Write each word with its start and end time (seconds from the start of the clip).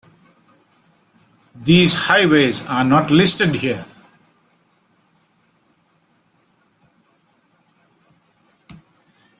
These 1.53 1.93
highways 1.93 2.65
are 2.65 2.83
not 2.83 3.11
listed 3.11 3.53
here. 3.53 3.85